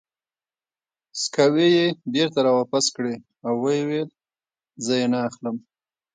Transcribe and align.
سکوې 1.21 1.67
یې 1.77 1.85
بېرته 2.13 2.39
را 2.45 2.51
واپس 2.59 2.85
کړې 2.95 3.15
او 3.45 3.53
ویې 3.63 3.81
ویل: 3.87 4.09
زه 4.85 4.93
یې 4.99 5.07
نه 5.13 5.19
اخلم. 5.27 5.55